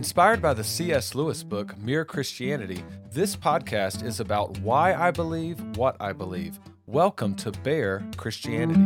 [0.00, 1.14] Inspired by the C.S.
[1.14, 2.82] Lewis book, Mere Christianity,
[3.12, 6.58] this podcast is about why I believe what I believe.
[6.86, 8.80] Welcome to Bear Christianity.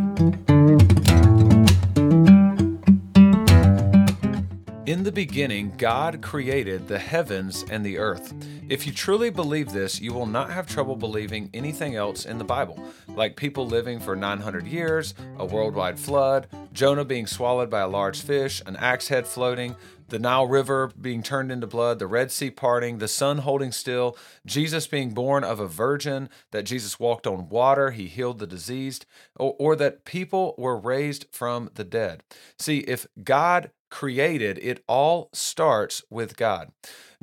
[4.86, 8.34] In the beginning, God created the heavens and the earth.
[8.68, 12.44] If you truly believe this, you will not have trouble believing anything else in the
[12.44, 12.78] Bible,
[13.08, 18.20] like people living for 900 years, a worldwide flood, Jonah being swallowed by a large
[18.20, 19.74] fish, an axe head floating,
[20.08, 24.16] the Nile River being turned into blood, the Red Sea parting, the sun holding still,
[24.46, 29.06] Jesus being born of a virgin, that Jesus walked on water, he healed the diseased,
[29.36, 32.22] or, or that people were raised from the dead.
[32.58, 36.72] See, if God created, it all starts with God.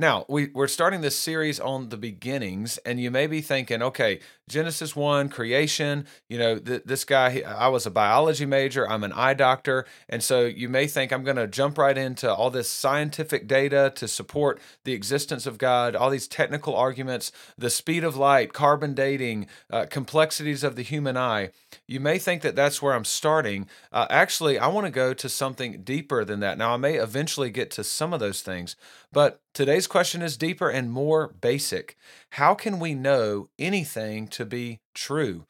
[0.01, 4.19] Now, we, we're starting this series on the beginnings, and you may be thinking, okay,
[4.49, 9.13] Genesis 1, creation, you know, th- this guy, I was a biology major, I'm an
[9.13, 12.67] eye doctor, and so you may think I'm going to jump right into all this
[12.67, 18.17] scientific data to support the existence of God, all these technical arguments, the speed of
[18.17, 21.51] light, carbon dating, uh, complexities of the human eye.
[21.87, 23.67] You may think that that's where I'm starting.
[23.91, 26.57] Uh, actually, I want to go to something deeper than that.
[26.57, 28.75] Now, I may eventually get to some of those things,
[29.11, 31.97] but today's question is deeper and more basic.
[32.31, 35.45] How can we know anything to be true?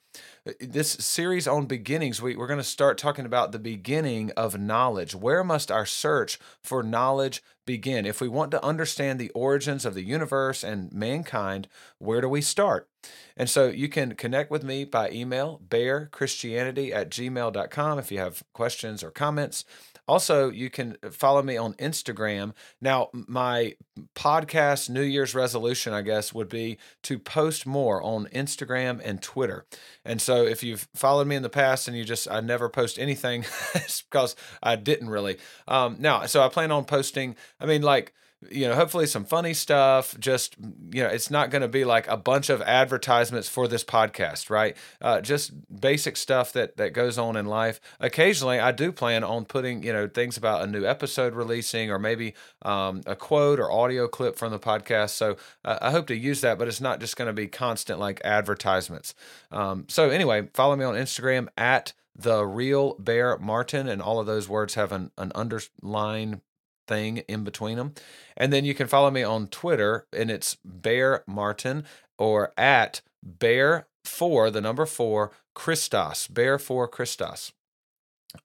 [0.47, 4.59] Uh, this series on beginnings, we, we're going to start talking about the beginning of
[4.59, 5.13] knowledge.
[5.15, 8.05] Where must our search for knowledge begin?
[8.05, 11.67] If we want to understand the origins of the universe and mankind,
[11.99, 12.89] where do we start?
[13.37, 18.43] And so you can connect with me by email, bearchristianity at gmail.com if you have
[18.53, 19.63] questions or comments.
[20.07, 22.53] Also, you can follow me on Instagram.
[22.81, 23.75] Now, my
[24.15, 29.65] podcast New Year's resolution, I guess, would be to post more on Instagram and Twitter.
[30.03, 32.99] And so, if you've followed me in the past and you just, I never post
[32.99, 33.45] anything,
[34.09, 35.37] because I didn't really.
[35.67, 38.13] Um, now, so I plan on posting, I mean, like,
[38.49, 40.17] you know, hopefully some funny stuff.
[40.19, 40.55] Just,
[40.91, 44.49] you know, it's not going to be like a bunch of advertisements for this podcast,
[44.49, 44.75] right?
[44.99, 47.79] Uh, just basic stuff that that goes on in life.
[47.99, 51.99] Occasionally, I do plan on putting, you know, things about a new episode releasing or
[51.99, 55.11] maybe um, a quote or audio clip from the podcast.
[55.11, 57.99] So uh, I hope to use that, but it's not just going to be constant
[57.99, 59.13] like advertisements.
[59.51, 64.25] Um, so anyway, follow me on Instagram at the real bear martin and all of
[64.25, 66.41] those words have an, an underline
[66.91, 67.93] thing in between them.
[68.35, 71.85] And then you can follow me on Twitter, and it's Bear Martin
[72.17, 77.53] or at Bear for the number four Christos, Bear for Christos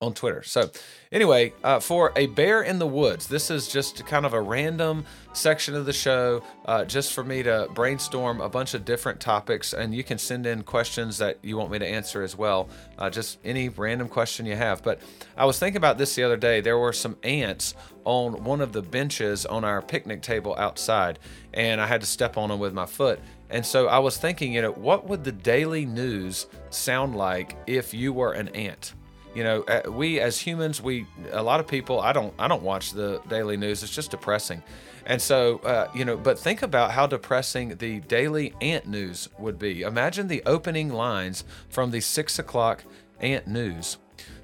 [0.00, 0.42] on Twitter.
[0.42, 0.70] So,
[1.12, 5.04] anyway, uh, for a bear in the woods, this is just kind of a random
[5.32, 9.72] section of the show, uh, just for me to brainstorm a bunch of different topics.
[9.72, 13.10] And you can send in questions that you want me to answer as well, uh,
[13.10, 14.82] just any random question you have.
[14.82, 15.00] But
[15.36, 16.60] I was thinking about this the other day.
[16.60, 17.74] There were some ants
[18.04, 21.18] on one of the benches on our picnic table outside,
[21.54, 23.20] and I had to step on them with my foot.
[23.50, 27.94] And so I was thinking, you know, what would the daily news sound like if
[27.94, 28.94] you were an ant?
[29.36, 32.62] You know uh, we as humans we a lot of people i don't i don't
[32.62, 34.62] watch the daily news it's just depressing
[35.04, 39.58] and so uh, you know but think about how depressing the daily ant news would
[39.58, 42.82] be imagine the opening lines from the six o'clock
[43.20, 43.98] ant news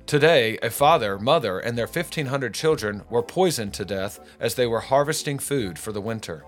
[0.05, 4.81] Today, a father, mother, and their 1,500 children were poisoned to death as they were
[4.81, 6.45] harvesting food for the winter.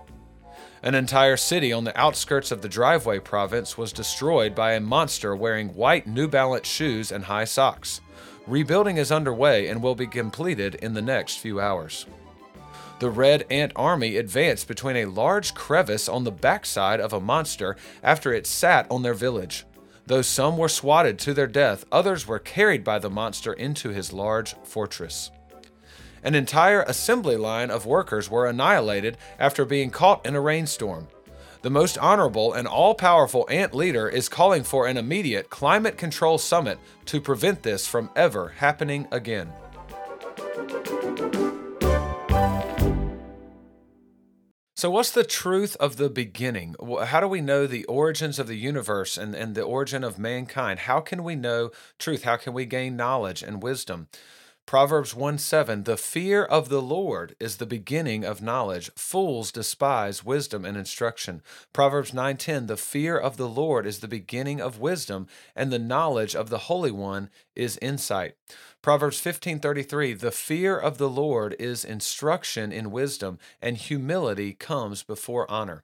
[0.83, 5.35] An entire city on the outskirts of the Driveway province was destroyed by a monster
[5.35, 8.01] wearing white New Balance shoes and high socks.
[8.47, 12.05] Rebuilding is underway and will be completed in the next few hours.
[12.99, 17.75] The Red Ant Army advanced between a large crevice on the backside of a monster
[18.03, 19.65] after it sat on their village.
[20.05, 24.13] Though some were swatted to their death, others were carried by the monster into his
[24.13, 25.31] large fortress.
[26.23, 31.07] An entire assembly line of workers were annihilated after being caught in a rainstorm.
[31.65, 36.37] The most honorable and all powerful ant leader is calling for an immediate climate control
[36.37, 39.51] summit to prevent this from ever happening again.
[44.75, 46.75] So, what's the truth of the beginning?
[47.05, 50.81] How do we know the origins of the universe and, and the origin of mankind?
[50.81, 52.25] How can we know truth?
[52.25, 54.07] How can we gain knowledge and wisdom?
[54.65, 58.89] Proverbs 1 7, the fear of the Lord is the beginning of knowledge.
[58.95, 61.43] Fools despise wisdom and instruction.
[61.71, 65.77] Proverbs 9 10, the fear of the Lord is the beginning of wisdom, and the
[65.77, 68.33] knowledge of the Holy One is insight.
[68.81, 75.49] Proverbs 15:33 The fear of the Lord is instruction in wisdom and humility comes before
[75.49, 75.83] honor.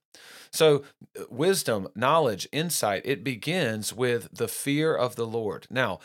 [0.51, 0.83] So
[1.30, 5.68] wisdom, knowledge, insight, it begins with the fear of the Lord.
[5.69, 6.00] Now,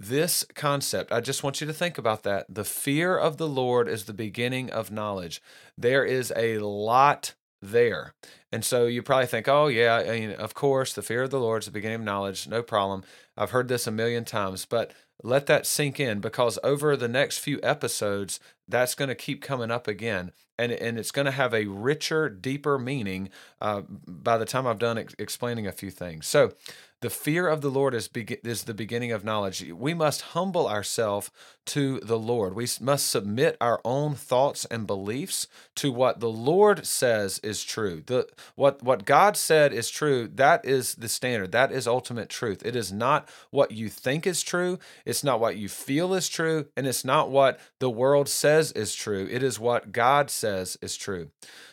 [0.00, 2.46] this concept, I just want you to think about that.
[2.48, 5.42] The fear of the Lord is the beginning of knowledge.
[5.76, 8.14] There is a lot there.
[8.50, 11.38] And so you probably think, oh, yeah, I mean, of course, the fear of the
[11.38, 12.48] Lord is the beginning of knowledge.
[12.48, 13.04] No problem.
[13.36, 14.92] I've heard this a million times, but
[15.22, 19.70] let that sink in because over the next few episodes, that's going to keep coming
[19.70, 20.32] up again.
[20.58, 23.28] And, and it's going to have a richer, deeper meaning
[23.60, 26.26] uh, by the time I've done ex- explaining a few things.
[26.26, 26.52] So,
[27.00, 29.64] the fear of the Lord is, be- is the beginning of knowledge.
[29.72, 31.30] We must humble ourselves
[31.66, 32.54] to the Lord.
[32.54, 38.02] We must submit our own thoughts and beliefs to what the Lord says is true.
[38.04, 41.52] The, what, what God said is true, that is the standard.
[41.52, 42.64] That is ultimate truth.
[42.64, 46.66] It is not what you think is true, it's not what you feel is true,
[46.76, 49.26] and it's not what the world says is true.
[49.30, 51.30] It is what God says is true.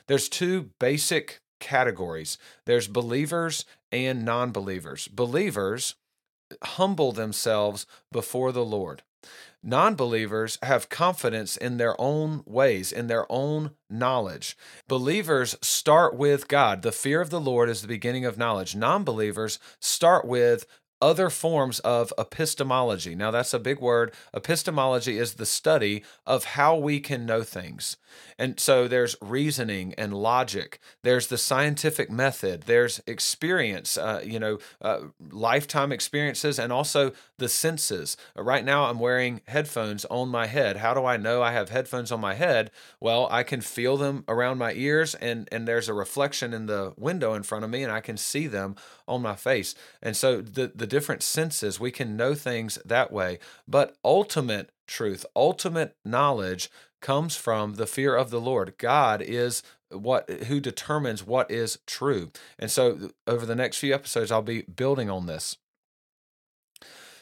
[0.08, 5.08] There's two basic categories there's believers and non believers.
[5.08, 5.96] Believers
[6.64, 9.04] humble themselves before the Lord.
[9.64, 14.56] Non believers have confidence in their own ways, in their own knowledge.
[14.88, 16.84] Believers start with God.
[16.84, 18.76] The fear of the Lord is the beginning of knowledge.
[18.76, 20.66] Non believers start with
[21.02, 23.16] other forms of epistemology.
[23.16, 24.14] Now, that's a big word.
[24.34, 27.98] Epistemology is the study of how we can know things.
[28.40, 30.80] And so there's reasoning and logic.
[31.04, 32.64] There's the scientific method.
[32.64, 35.00] There's experience, uh, you know, uh,
[35.30, 38.18] lifetime experiences, and also the senses.
[38.36, 40.78] Right now, I'm wearing headphones on my head.
[40.78, 42.72] How do I know I have headphones on my head?
[43.00, 46.94] Well, I can feel them around my ears, and and there's a reflection in the
[46.98, 48.76] window in front of me, and I can see them
[49.08, 49.76] on my face.
[50.02, 53.40] And so the the different senses, we can know things that way.
[53.68, 56.70] But ultimate truth, ultimate knowledge
[57.02, 58.76] comes from the fear of the Lord.
[58.78, 62.32] God is what who determines what is true.
[62.60, 65.58] And so over the next few episodes I'll be building on this.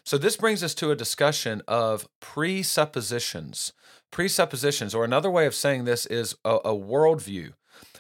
[0.04, 3.74] So this brings us to a discussion of presuppositions.
[4.12, 7.54] Presuppositions, or another way of saying this is a, a worldview.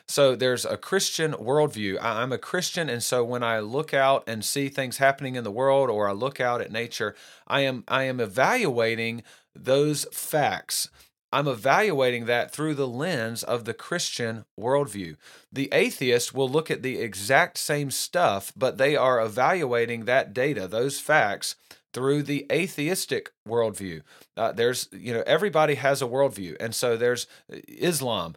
[0.07, 1.97] So there's a Christian worldview.
[2.01, 5.51] I'm a Christian, and so when I look out and see things happening in the
[5.51, 7.15] world, or I look out at nature,
[7.47, 9.23] I am I am evaluating
[9.55, 10.89] those facts.
[11.31, 15.17] I'm evaluating that through the lens of the Christian worldview.
[15.51, 20.67] The atheist will look at the exact same stuff, but they are evaluating that data,
[20.67, 21.55] those facts,
[21.93, 24.01] through the atheistic worldview.
[24.37, 26.55] Uh, there's, you know, everybody has a worldview.
[26.59, 28.35] And so there's uh, Islam.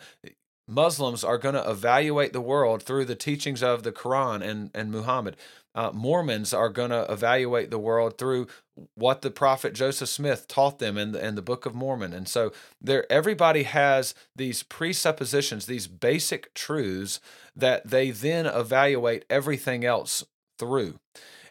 [0.68, 4.92] Muslims are going to evaluate the world through the teachings of the Quran and, and
[4.92, 5.36] Muhammad.
[5.74, 8.46] Uh, Mormons are going to evaluate the world through
[8.94, 12.12] what the prophet Joseph Smith taught them in the, in the Book of Mormon.
[12.12, 17.20] And so there everybody has these presuppositions, these basic truths
[17.56, 20.24] that they then evaluate everything else
[20.58, 20.98] through.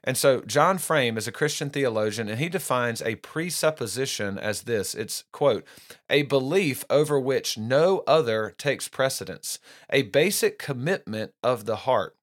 [0.08, 4.96] And so John Frame is a Christian theologian and he defines a presupposition as this.
[4.96, 5.66] It's quote,
[6.10, 9.60] a belief over which no other takes precedence,
[9.90, 12.16] a basic commitment of the heart.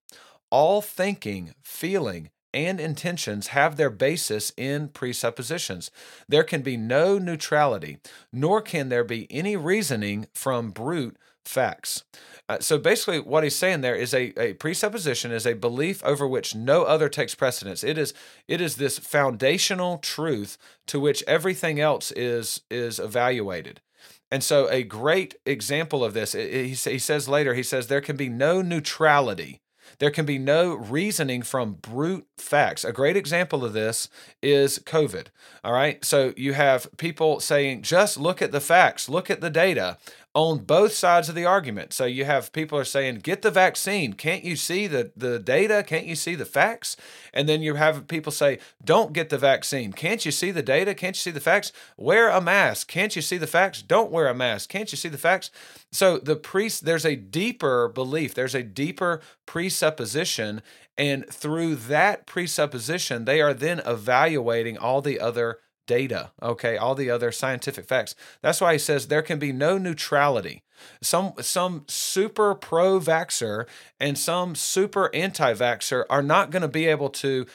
[0.51, 5.91] All thinking, feeling, and intentions have their basis in presuppositions.
[6.27, 7.99] There can be no neutrality,
[8.33, 12.05] nor can there be any reasoning from brute facts.
[12.49, 16.27] Uh, so basically, what he's saying there is a, a presupposition is a belief over
[16.27, 17.83] which no other takes precedence.
[17.83, 18.13] It is
[18.49, 23.81] it is this foundational truth to which everything else is is evaluated.
[24.31, 28.17] And so, a great example of this, he, he says later, he says there can
[28.17, 29.61] be no neutrality
[29.99, 32.85] there can be no reasoning from brute facts.
[32.85, 34.09] A great example of this
[34.43, 35.29] is COVID.
[35.63, 36.05] All right.
[36.05, 39.99] So you have people saying, just look at the facts, look at the data
[40.35, 41.93] on both sides of the argument.
[41.93, 44.15] So you have people are saying, get the vaccine.
[44.15, 45.85] Can't you see the, the data?
[45.87, 46.97] Can't you see the facts?
[47.33, 49.93] And then you have people say, don't get the vaccine.
[49.93, 50.93] Can't you see the data?
[50.93, 51.71] Can't you see the facts?
[51.97, 52.89] Wear a mask.
[52.89, 53.81] Can't you see the facts?
[53.81, 54.69] Don't wear a mask.
[54.69, 55.53] Can't you see the facts?
[55.93, 60.63] So the priest, there's a deeper belief, there's a deeper presupposition.
[60.99, 67.11] And through that presupposition, they are then evaluating all the other data, okay, all the
[67.11, 68.15] other scientific facts.
[68.43, 70.63] That's why he says there can be no neutrality.
[71.01, 73.67] Some some super pro vaxer
[74.01, 77.47] and some super anti vaxer are not going to be able to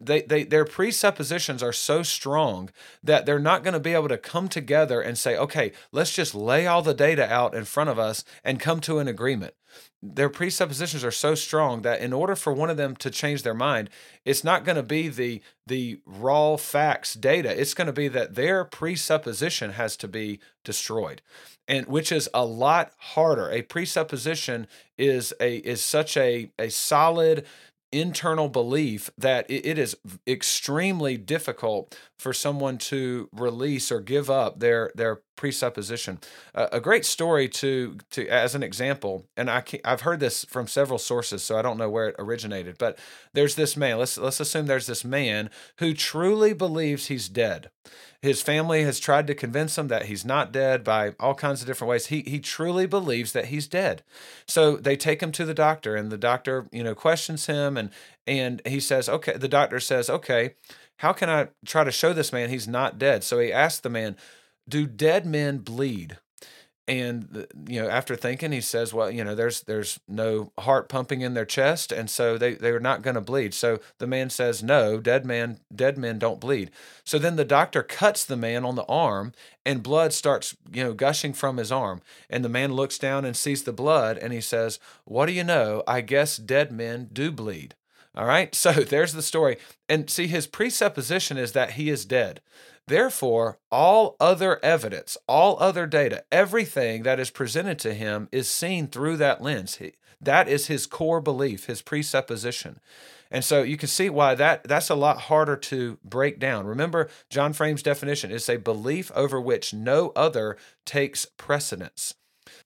[0.00, 2.70] they, they their presuppositions are so strong
[3.02, 6.34] that they're not going to be able to come together and say, okay, let's just
[6.34, 9.54] lay all the data out in front of us and come to an agreement
[10.02, 13.54] their presuppositions are so strong that in order for one of them to change their
[13.54, 13.90] mind
[14.24, 17.60] it's not going to be the the raw facts data.
[17.60, 21.22] It's going to be that their presupposition has to be destroyed
[21.68, 23.50] and which is a lot harder.
[23.50, 27.46] A presupposition is a is such a a solid
[27.92, 34.90] internal belief that it is extremely difficult for someone to release or give up their
[34.94, 36.18] their presupposition.
[36.54, 40.66] Uh, a great story to to as an example, and I I've heard this from
[40.66, 42.98] several sources, so I don't know where it originated, but
[43.34, 43.98] there's this man.
[43.98, 47.70] Let's let's assume there's this man who truly believes he's dead.
[48.26, 51.66] His family has tried to convince him that he's not dead by all kinds of
[51.66, 52.06] different ways.
[52.06, 54.02] He he truly believes that he's dead.
[54.46, 57.90] So they take him to the doctor, and the doctor you know questions him, and
[58.26, 59.36] and he says, okay.
[59.36, 60.54] The doctor says, okay
[60.98, 63.22] how can I try to show this man he's not dead?
[63.22, 64.16] So he asked the man,
[64.68, 66.18] Do dead men bleed?
[66.88, 71.20] And you know, after thinking, he says, "Well, you know, there's there's no heart pumping
[71.20, 74.62] in their chest, and so they they're not going to bleed." So the man says,
[74.62, 76.70] "No, dead man dead men don't bleed."
[77.02, 79.32] So then the doctor cuts the man on the arm,
[79.64, 82.02] and blood starts you know gushing from his arm.
[82.30, 85.44] And the man looks down and sees the blood, and he says, "What do you
[85.44, 85.82] know?
[85.88, 87.74] I guess dead men do bleed."
[88.14, 89.56] All right, so there's the story.
[89.88, 92.40] And see, his presupposition is that he is dead.
[92.86, 98.86] Therefore, all other evidence, all other data, everything that is presented to him is seen
[98.86, 99.78] through that lens.
[100.20, 102.78] That is his core belief, his presupposition.
[103.30, 106.66] And so you can see why that that's a lot harder to break down.
[106.66, 112.14] Remember John Frame's definition is a belief over which no other takes precedence.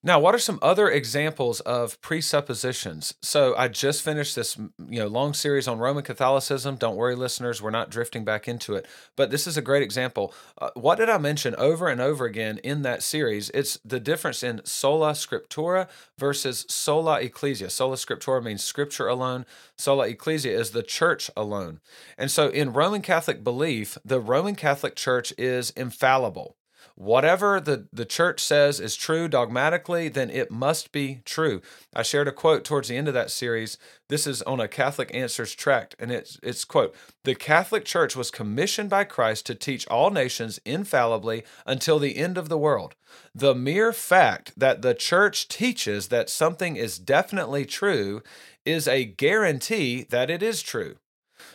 [0.02, 3.12] Now, what are some other examples of presuppositions?
[3.20, 6.76] So, I just finished this, you know, long series on Roman Catholicism.
[6.76, 8.86] Don't worry, listeners, we're not drifting back into it.
[9.14, 10.32] But this is a great example.
[10.56, 13.50] Uh, what did I mention over and over again in that series?
[13.50, 17.68] It's the difference in sola scriptura versus sola ecclesia.
[17.68, 19.44] Sola scriptura means scripture alone.
[19.76, 21.78] Sola ecclesia is the church alone.
[22.16, 26.56] And so, in Roman Catholic belief, the Roman Catholic Church is infallible
[27.00, 31.62] whatever the, the church says is true dogmatically, then it must be true.
[31.94, 33.78] I shared a quote towards the end of that series.
[34.10, 38.30] This is on a Catholic Answers tract, and it's it's quote, the Catholic Church was
[38.30, 42.94] commissioned by Christ to teach all nations infallibly until the end of the world.
[43.34, 48.22] The mere fact that the church teaches that something is definitely true
[48.66, 50.96] is a guarantee that it is true.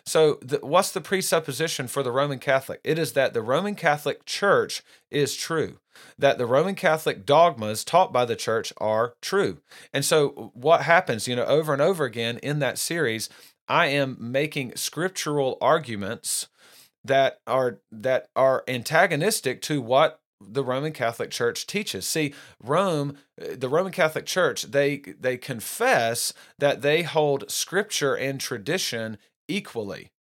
[0.06, 2.80] So, the, what's the presupposition for the Roman Catholic?
[2.84, 5.80] It is that the Roman Catholic Church is true,
[6.20, 9.62] that the Roman Catholic dogmas taught by the church are true.
[9.92, 13.30] And so, what happens, you know, over and over again in that series,
[13.68, 16.50] I am making scriptural arguments
[17.04, 22.06] that are that are antagonistic to what the Roman Catholic Church teaches.
[22.06, 29.18] See, Rome, the Roman Catholic Church, they they confess that they hold scripture and tradition
[29.48, 30.12] equally.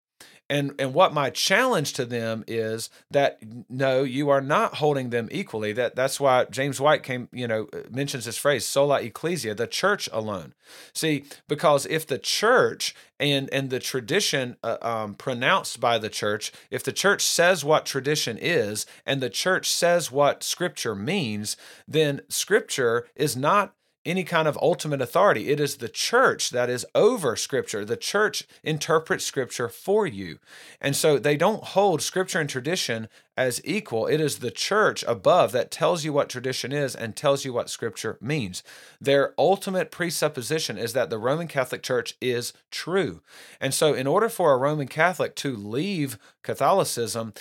[0.48, 5.28] And and what my challenge to them is that no, you are not holding them
[5.32, 5.74] equally.
[5.74, 9.66] That that's why James White came, you know, uh, mentions this phrase sola ecclesia, the
[9.66, 10.54] church alone.
[10.94, 16.52] See, because if the church and and the tradition uh, um, pronounced by the church,
[16.70, 22.22] if the church says what tradition is and the church says what scripture means, then
[22.30, 23.74] scripture is not
[24.06, 25.50] any kind of ultimate authority.
[25.50, 27.84] It is the church that is over Scripture.
[27.84, 30.40] The church interprets Scripture for you.
[30.80, 33.08] And so they don't hold Scripture and tradition
[33.38, 34.08] as equal.
[34.08, 37.70] It is the church above that tells you what tradition is and tells you what
[37.70, 38.64] Scripture means.
[39.02, 43.22] Their ultimate presupposition is that the Roman Catholic Church is true.
[43.60, 47.34] And so, in order for a Roman Catholic to leave Catholicism,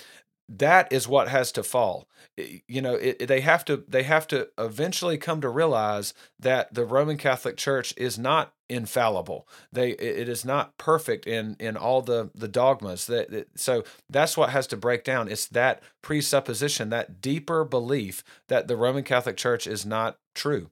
[0.47, 2.07] that is what has to fall.
[2.37, 6.85] You know it, they have to they have to eventually come to realize that the
[6.85, 9.47] roman catholic church is not infallible.
[9.71, 14.49] They it is not perfect in in all the the dogmas that so that's what
[14.51, 15.29] has to break down.
[15.29, 20.69] It's that presupposition that deeper belief that the roman catholic church is not true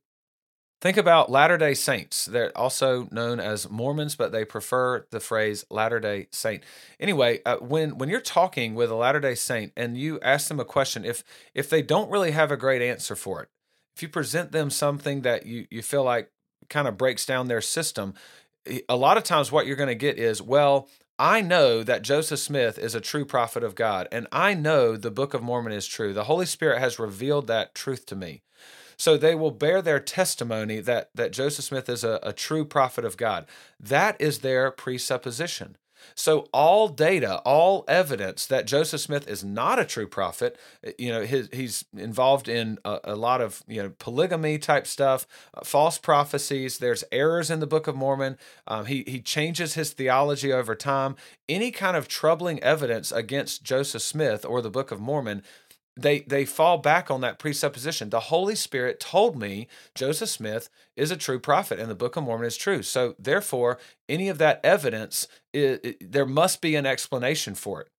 [0.84, 2.25] Think about Latter day Saints.
[2.25, 6.62] They're also known as Mormons, but they prefer the phrase Latter day Saint.
[7.00, 10.60] Anyway, uh, when, when you're talking with a Latter day Saint and you ask them
[10.60, 11.24] a question, if,
[11.54, 13.48] if they don't really have a great answer for it,
[13.96, 16.30] if you present them something that you, you feel like
[16.70, 18.13] kind of breaks down their system,
[18.90, 22.42] a lot of times what you're going to get is, well, I know that Joseph
[22.42, 25.88] Smith is a true prophet of God, and I know the Book of Mormon is
[25.88, 26.12] true.
[26.12, 28.42] The Holy Spirit has revealed that truth to me.
[28.98, 33.06] So they will bear their testimony that, that Joseph Smith is a, a true prophet
[33.06, 33.46] of God.
[33.80, 35.78] That is their presupposition.
[36.16, 40.58] So all data, all evidence that Joseph Smith is not a true prophet,
[40.98, 45.26] you know, his, he's involved in a, a, lot of you know polygamy type stuff,
[45.54, 46.78] uh, false prophecies.
[46.78, 48.38] There's errors in the Book of Mormon.
[48.68, 51.16] Um, he he changes his theology over time.
[51.48, 55.44] Any kind of troubling evidence against Joseph Smith or the Book of Mormon
[55.96, 58.10] they they fall back on that presupposition.
[58.10, 62.24] The Holy Spirit told me Joseph Smith is a true prophet and the Book of
[62.24, 62.82] Mormon is true.
[62.82, 63.78] So therefore,
[64.10, 67.90] any of that evidence, it, it, there must be an explanation for it.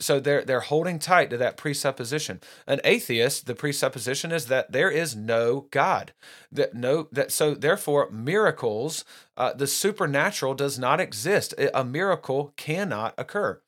[0.00, 2.40] So they're they're holding tight to that presupposition.
[2.66, 6.14] An atheist, the presupposition is that there is no God.
[6.50, 9.04] That no that so therefore miracles,
[9.36, 11.54] uh, the supernatural does not exist.
[11.74, 13.60] A miracle cannot occur.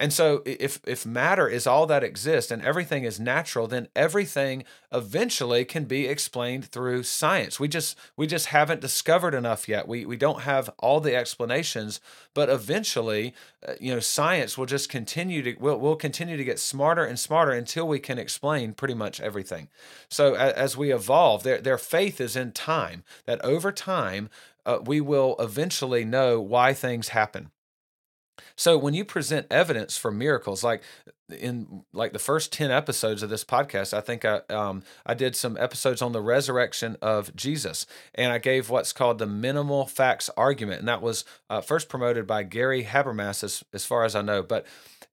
[0.00, 4.64] And so if if matter is all that exists and everything is natural, then everything
[4.90, 7.60] eventually can be explained through science.
[7.60, 9.86] We just we just haven't discovered enough yet.
[9.86, 12.00] We we don't have all the explanations,
[12.34, 13.34] but eventually,
[13.66, 17.18] uh, you know, science will just continue to will will continue to get smarter and
[17.18, 19.68] smarter until we can explain pretty much everything.
[20.08, 24.28] So as, as we evolve, their their faith is in time that over time
[24.66, 27.50] uh, we will eventually know why things happen.
[28.56, 30.82] So when you present evidence for miracles, like
[31.30, 35.34] in like the first 10 episodes of this podcast i think i um i did
[35.34, 40.28] some episodes on the resurrection of jesus and i gave what's called the minimal facts
[40.36, 44.20] argument and that was uh, first promoted by gary habermas as, as far as i
[44.20, 44.42] know.
[44.42, 44.66] But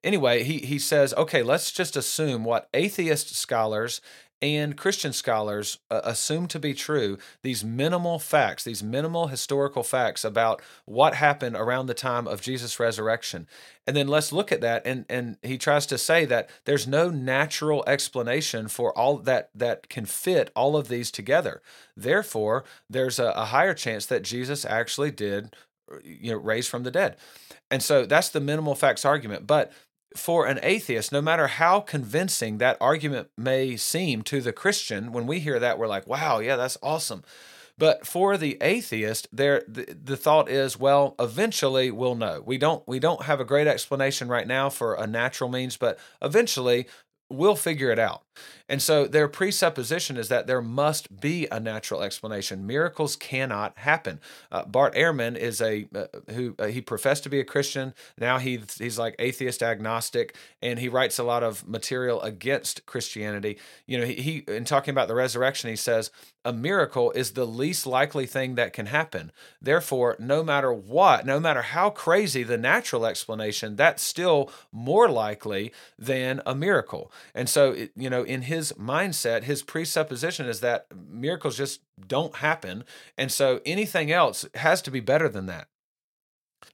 [0.03, 4.01] anyway he he says okay let's just assume what atheist scholars
[4.41, 10.24] and Christian scholars uh, assume to be true these minimal facts, these minimal historical facts
[10.24, 13.48] about what happened around the time of Jesus' resurrection.
[13.86, 14.86] And then let's look at that.
[14.86, 19.89] And, and he tries to say that there's no natural explanation for all that that
[19.89, 21.62] can fit all of these together.
[21.95, 25.55] Therefore, there's a, a higher chance that Jesus actually did
[26.03, 27.17] you know raise from the dead.
[27.69, 29.48] And so that's the minimal facts argument.
[29.48, 29.71] But
[30.15, 35.27] for an atheist, no matter how convincing that argument may seem to the Christian, when
[35.27, 37.24] we hear that, we're like, wow, yeah, that's awesome.
[37.77, 42.44] But for the atheist, there the, the thought is, well, eventually we'll know.
[42.46, 45.98] We don't we don't have a great explanation right now for a natural means, but
[46.22, 46.88] eventually
[47.30, 48.24] we'll figure it out.
[48.69, 52.65] And so their presupposition is that there must be a natural explanation.
[52.65, 54.19] Miracles cannot happen.
[54.51, 57.93] Uh, Bart Ehrman is a uh, who uh, he professed to be a Christian.
[58.17, 63.57] Now he he's like atheist agnostic, and he writes a lot of material against Christianity.
[63.86, 66.12] You know, he, he in talking about the resurrection, he says
[66.43, 69.32] a miracle is the least likely thing that can happen.
[69.62, 75.71] Therefore, no matter what, no matter how crazy the natural explanation, that's still more likely
[75.99, 77.12] than a miracle.
[77.36, 82.86] And so, you know, in his mindset, his presupposition is that miracles just don't happen.
[83.17, 85.67] And so anything else has to be better than that.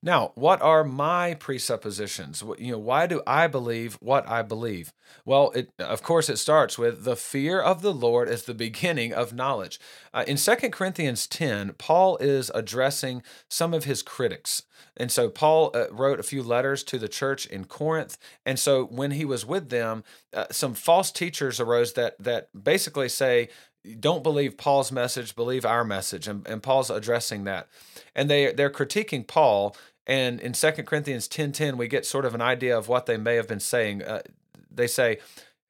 [0.01, 2.43] Now, what are my presuppositions?
[2.59, 4.93] You know, why do I believe what I believe?
[5.25, 9.13] Well, it of course it starts with the fear of the Lord is the beginning
[9.13, 9.79] of knowledge.
[10.13, 14.63] Uh, in 2 Corinthians 10, Paul is addressing some of his critics.
[14.95, 18.17] And so Paul uh, wrote a few letters to the church in Corinth.
[18.45, 23.09] And so when he was with them, uh, some false teachers arose that that basically
[23.09, 23.49] say
[23.95, 26.27] don't believe Paul's message, believe our message.
[26.27, 27.67] And, and Paul's addressing that.
[28.15, 29.75] And they, they're critiquing Paul.
[30.05, 33.35] And in 2 Corinthians 10.10, we get sort of an idea of what they may
[33.35, 34.03] have been saying.
[34.03, 34.21] Uh,
[34.69, 35.17] they say,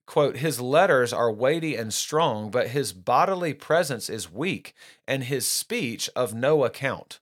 [0.06, 4.73] quote, his letters are weighty and strong, but his bodily presence is weak,
[5.08, 7.19] and his speech of no account.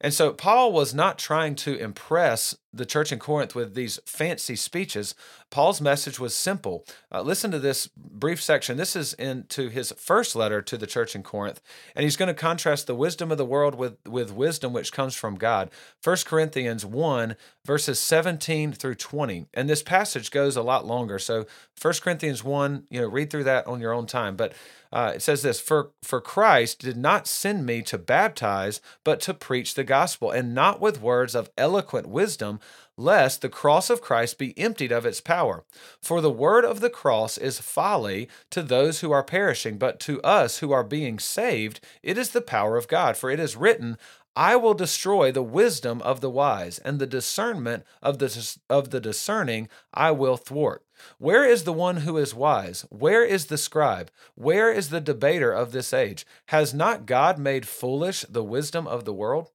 [0.00, 4.56] And so Paul was not trying to impress the church in Corinth with these fancy
[4.56, 5.14] speeches.
[5.50, 6.84] Paul's message was simple.
[7.12, 8.76] Uh, listen to this brief section.
[8.76, 11.60] This is into his first letter to the church in Corinth,
[11.94, 15.14] and he's going to contrast the wisdom of the world with, with wisdom which comes
[15.14, 15.70] from God.
[16.02, 19.46] 1 Corinthians 1, verses 17 through 20.
[19.54, 21.18] And this passage goes a lot longer.
[21.18, 21.46] So
[21.80, 24.36] 1 Corinthians 1, you know, read through that on your own time.
[24.36, 24.52] But
[24.92, 29.34] uh, it says this for, for Christ did not send me to baptize, but to
[29.34, 32.60] preach the gospel, and not with words of eloquent wisdom,
[32.96, 35.64] lest the cross of Christ be emptied of its power.
[36.00, 40.20] For the word of the cross is folly to those who are perishing, but to
[40.22, 43.16] us who are being saved, it is the power of God.
[43.16, 43.98] For it is written,
[44.36, 49.00] I will destroy the wisdom of the wise, and the discernment of the, of the
[49.00, 50.84] discerning I will thwart.
[51.18, 52.84] Where is the one who is wise?
[52.90, 54.10] Where is the scribe?
[54.34, 56.26] Where is the debater of this age?
[56.48, 59.50] Has not God made foolish the wisdom of the world?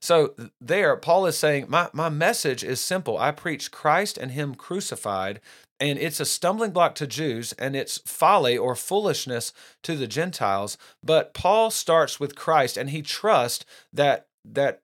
[0.00, 3.16] So there, Paul is saying, my, my message is simple.
[3.18, 5.40] I preach Christ and Him crucified,
[5.78, 10.76] and it's a stumbling block to Jews, and it's folly or foolishness to the Gentiles.
[11.02, 14.81] But Paul starts with Christ, and he trusts that that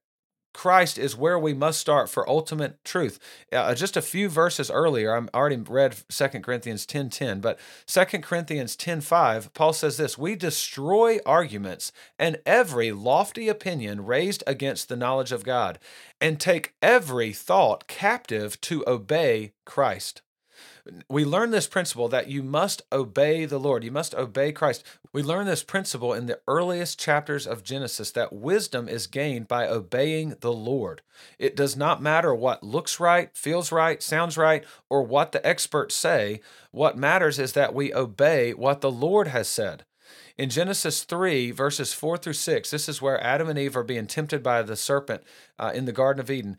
[0.58, 3.20] Christ is where we must start for ultimate truth.
[3.52, 8.04] Uh, just a few verses earlier, I already read 2 Corinthians 10.10, 10, but 2
[8.18, 14.96] Corinthians 10.5, Paul says this, We destroy arguments and every lofty opinion raised against the
[14.96, 15.78] knowledge of God,
[16.20, 20.22] and take every thought captive to obey Christ.
[21.08, 24.84] We learn this principle that you must obey the Lord, you must obey Christ.
[25.12, 29.68] We learn this principle in the earliest chapters of Genesis that wisdom is gained by
[29.68, 31.02] obeying the Lord.
[31.38, 35.94] It does not matter what looks right, feels right, sounds right, or what the experts
[35.94, 36.40] say.
[36.70, 39.84] What matters is that we obey what the Lord has said.
[40.38, 44.06] In Genesis 3, verses 4 through 6, this is where Adam and Eve are being
[44.06, 45.24] tempted by the serpent
[45.58, 46.58] uh, in the Garden of Eden.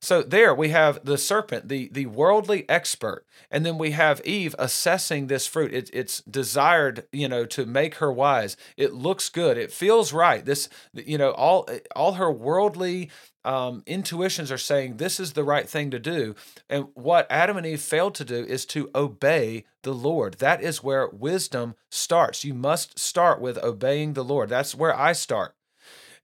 [0.00, 4.54] So there we have the serpent, the the worldly expert, and then we have Eve
[4.58, 5.72] assessing this fruit.
[5.72, 8.56] It, it's desired, you know, to make her wise.
[8.76, 9.58] It looks good.
[9.58, 10.44] It feels right.
[10.44, 13.10] This, you know, all all her worldly
[13.44, 16.34] um, intuitions are saying this is the right thing to do.
[16.68, 20.34] And what Adam and Eve failed to do is to obey the Lord.
[20.34, 22.44] That is where wisdom starts.
[22.44, 24.48] You must start with obeying the Lord.
[24.48, 25.55] That's where I start.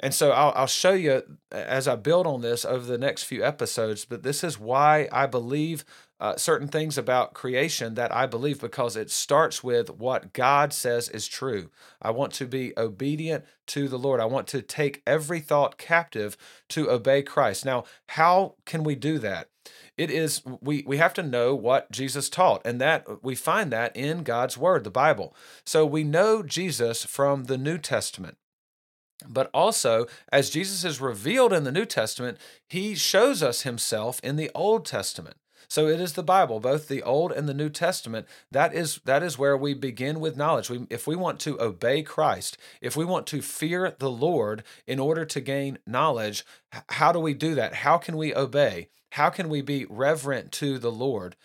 [0.03, 3.45] And so I'll, I'll show you as I build on this over the next few
[3.45, 5.85] episodes, but this is why I believe
[6.19, 11.09] uh, certain things about creation that I believe because it starts with what God says
[11.09, 11.71] is true.
[12.01, 14.21] I want to be obedient to the Lord.
[14.21, 16.37] I want to take every thought captive
[16.71, 17.65] to obey Christ.
[17.65, 19.49] Now, how can we do that?
[19.97, 23.97] It is we we have to know what Jesus taught and that we find that
[23.97, 25.37] in God's word, the Bible.
[25.65, 28.37] So we know Jesus from the New Testament.
[29.29, 34.37] But also, as Jesus is revealed in the New Testament, he shows us himself in
[34.37, 35.37] the Old Testament.
[35.69, 38.27] So it is the Bible, both the Old and the New Testament.
[38.51, 40.69] That is that is where we begin with knowledge.
[40.69, 45.01] We, if we want to obey Christ, if we want to fear the Lord in
[45.01, 46.45] order to gain knowledge,
[46.91, 47.77] how do we do that?
[47.77, 48.91] How can we obey?
[49.13, 51.37] How can we be reverent to the Lord?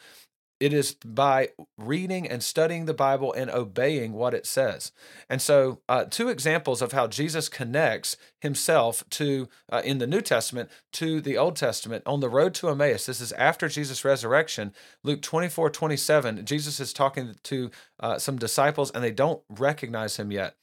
[0.59, 4.91] It is by reading and studying the Bible and obeying what it says.
[5.29, 10.21] And so, uh, two examples of how Jesus connects himself to, uh, in the New
[10.21, 13.05] Testament, to the Old Testament on the road to Emmaus.
[13.05, 14.73] This is after Jesus' resurrection.
[15.03, 20.31] Luke 24 27, Jesus is talking to uh, some disciples and they don't recognize him
[20.31, 20.55] yet.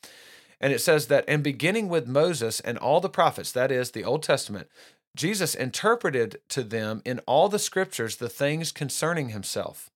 [0.60, 4.04] And it says that, and beginning with Moses and all the prophets, that is the
[4.04, 4.68] Old Testament,
[5.16, 9.90] Jesus interpreted to them in all the scriptures the things concerning himself.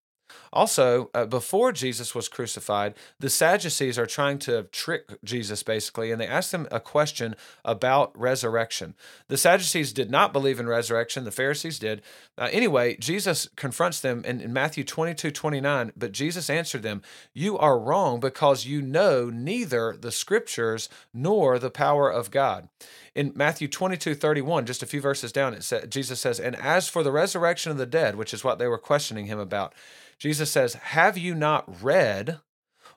[0.52, 6.20] Also, uh, before Jesus was crucified, the Sadducees are trying to trick Jesus basically, and
[6.20, 8.94] they ask him a question about resurrection.
[9.28, 12.02] The Sadducees did not believe in resurrection, the Pharisees did.
[12.36, 17.58] Uh, anyway, Jesus confronts them in, in Matthew 22 29, but Jesus answered them, You
[17.58, 22.68] are wrong because you know neither the scriptures nor the power of God.
[23.14, 26.88] In Matthew 22 31, just a few verses down, it says, Jesus says, And as
[26.88, 29.74] for the resurrection of the dead, which is what they were questioning him about,
[30.18, 32.40] Jesus says, Have you not read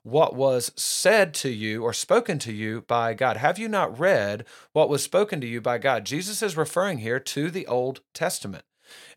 [0.04, 3.38] what was said to you or spoken to you by God?
[3.38, 6.06] Have you not read what was spoken to you by God?
[6.06, 8.66] Jesus is referring here to the Old Testament.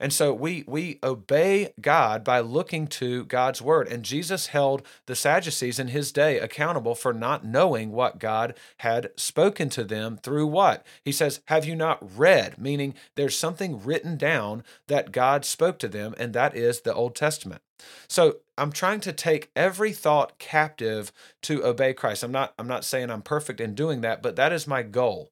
[0.00, 3.88] And so we we obey God by looking to God's word.
[3.88, 9.10] And Jesus held the Sadducees in his day accountable for not knowing what God had
[9.16, 10.84] spoken to them through what?
[11.04, 15.88] He says, "Have you not read?" meaning there's something written down that God spoke to
[15.88, 17.62] them and that is the Old Testament.
[18.08, 22.22] So I'm trying to take every thought captive to obey Christ.
[22.22, 25.30] I'm not I'm not saying I'm perfect in doing that, but that is my goal.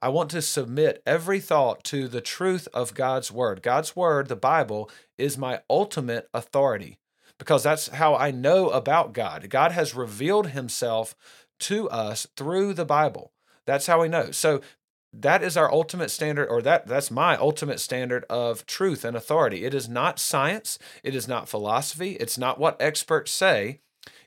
[0.00, 3.62] I want to submit every thought to the truth of God's word.
[3.62, 6.98] God's word, the Bible, is my ultimate authority
[7.38, 9.48] because that's how I know about God.
[9.48, 11.14] God has revealed himself
[11.60, 13.32] to us through the Bible.
[13.66, 14.30] That's how we know.
[14.30, 14.60] So
[15.12, 19.64] that is our ultimate standard or that that's my ultimate standard of truth and authority.
[19.64, 23.80] It is not science, it is not philosophy, it's not what experts say.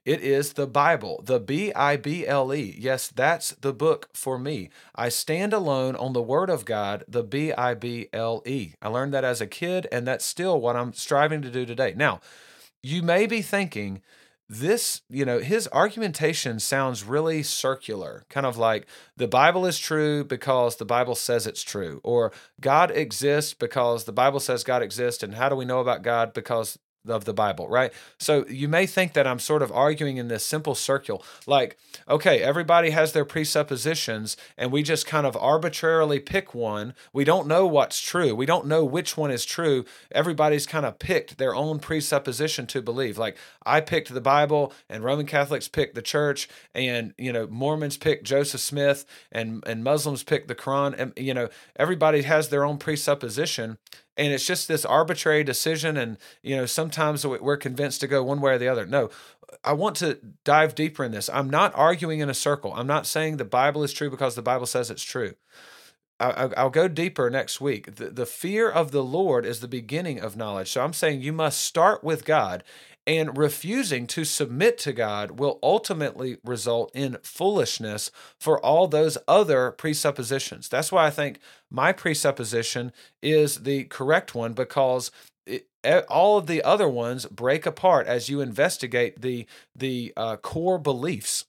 [0.03, 2.75] It is the Bible, the B I B L E.
[2.79, 4.69] Yes, that's the book for me.
[4.95, 8.73] I stand alone on the Word of God, the B I B L E.
[8.81, 11.93] I learned that as a kid, and that's still what I'm striving to do today.
[11.95, 12.19] Now,
[12.81, 14.01] you may be thinking,
[14.49, 20.23] this, you know, his argumentation sounds really circular, kind of like the Bible is true
[20.23, 25.21] because the Bible says it's true, or God exists because the Bible says God exists.
[25.21, 26.33] And how do we know about God?
[26.33, 27.91] Because of the Bible, right?
[28.17, 32.41] So you may think that I'm sort of arguing in this simple circle, like, okay,
[32.41, 36.93] everybody has their presuppositions, and we just kind of arbitrarily pick one.
[37.11, 38.35] We don't know what's true.
[38.35, 39.85] We don't know which one is true.
[40.11, 43.17] Everybody's kind of picked their own presupposition to believe.
[43.17, 47.97] Like I picked the Bible, and Roman Catholics picked the church, and you know Mormons
[47.97, 52.63] picked Joseph Smith, and and Muslims picked the Quran, and you know everybody has their
[52.63, 53.77] own presupposition
[54.21, 58.39] and it's just this arbitrary decision and you know sometimes we're convinced to go one
[58.39, 59.09] way or the other no
[59.63, 63.07] i want to dive deeper in this i'm not arguing in a circle i'm not
[63.07, 65.33] saying the bible is true because the bible says it's true
[66.21, 67.95] I'll go deeper next week.
[67.95, 70.71] The, the fear of the Lord is the beginning of knowledge.
[70.71, 72.63] So I'm saying you must start with God,
[73.07, 79.71] and refusing to submit to God will ultimately result in foolishness for all those other
[79.71, 80.69] presuppositions.
[80.69, 85.11] That's why I think my presupposition is the correct one because
[85.45, 85.67] it,
[86.09, 91.45] all of the other ones break apart as you investigate the the uh, core beliefs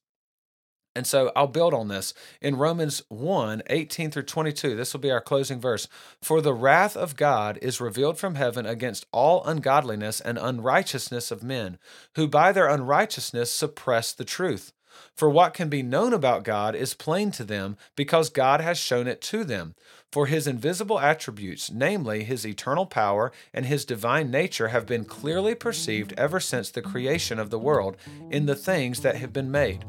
[0.95, 2.13] and so I'll build on this.
[2.41, 5.89] In Romans 1 18 through 22, this will be our closing verse.
[6.21, 11.43] For the wrath of God is revealed from heaven against all ungodliness and unrighteousness of
[11.43, 11.79] men,
[12.17, 14.73] who by their unrighteousness suppress the truth.
[15.17, 19.07] For what can be known about God is plain to them, because God has shown
[19.07, 19.75] it to them.
[20.11, 25.55] For his invisible attributes, namely his eternal power and his divine nature, have been clearly
[25.55, 27.97] perceived ever since the creation of the world
[28.31, 29.87] in the things that have been made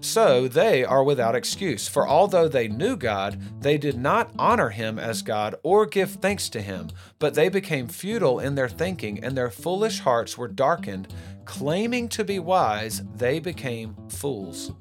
[0.00, 1.88] so they are without excuse.
[1.88, 6.48] For although they knew God, they did not honor him as God or give thanks
[6.50, 11.08] to him, but they became futile in their thinking, and their foolish hearts were darkened.
[11.44, 14.72] Claiming to be wise, they became fools.